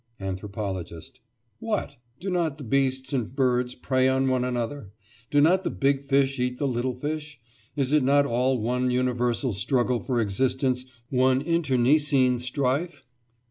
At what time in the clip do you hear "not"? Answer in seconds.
2.31-2.57, 5.41-5.63, 8.01-8.25